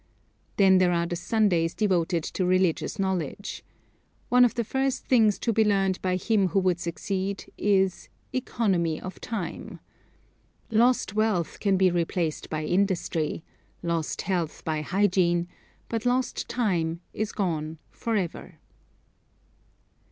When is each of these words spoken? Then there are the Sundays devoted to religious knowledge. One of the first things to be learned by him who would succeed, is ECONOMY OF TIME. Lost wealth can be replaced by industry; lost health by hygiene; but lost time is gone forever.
Then 0.57 0.79
there 0.79 0.91
are 0.93 1.05
the 1.05 1.15
Sundays 1.15 1.75
devoted 1.75 2.23
to 2.23 2.43
religious 2.43 2.97
knowledge. 2.97 3.63
One 4.29 4.43
of 4.43 4.55
the 4.55 4.63
first 4.63 5.05
things 5.05 5.37
to 5.37 5.53
be 5.53 5.63
learned 5.63 6.01
by 6.01 6.15
him 6.15 6.47
who 6.47 6.59
would 6.61 6.79
succeed, 6.79 7.45
is 7.55 8.09
ECONOMY 8.33 8.99
OF 8.99 9.21
TIME. 9.21 9.79
Lost 10.71 11.13
wealth 11.13 11.59
can 11.59 11.77
be 11.77 11.91
replaced 11.91 12.49
by 12.49 12.63
industry; 12.65 13.43
lost 13.83 14.23
health 14.23 14.65
by 14.65 14.81
hygiene; 14.81 15.47
but 15.87 16.03
lost 16.03 16.49
time 16.49 16.99
is 17.13 17.31
gone 17.31 17.77
forever. 17.91 18.57